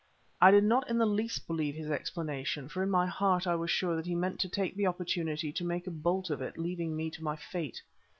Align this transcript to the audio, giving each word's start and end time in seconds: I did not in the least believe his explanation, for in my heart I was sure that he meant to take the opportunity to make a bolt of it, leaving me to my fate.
I 0.41 0.49
did 0.49 0.63
not 0.63 0.89
in 0.89 0.97
the 0.97 1.05
least 1.05 1.45
believe 1.45 1.75
his 1.75 1.91
explanation, 1.91 2.67
for 2.67 2.81
in 2.81 2.89
my 2.89 3.05
heart 3.05 3.45
I 3.45 3.53
was 3.53 3.69
sure 3.69 3.95
that 3.95 4.07
he 4.07 4.15
meant 4.15 4.39
to 4.39 4.49
take 4.49 4.75
the 4.75 4.87
opportunity 4.87 5.53
to 5.53 5.63
make 5.63 5.85
a 5.85 5.91
bolt 5.91 6.31
of 6.31 6.41
it, 6.41 6.57
leaving 6.57 6.95
me 6.95 7.11
to 7.11 7.23
my 7.23 7.35
fate. 7.35 7.83